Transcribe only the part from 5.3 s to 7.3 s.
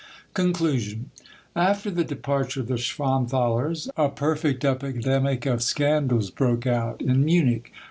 of scandals broke out in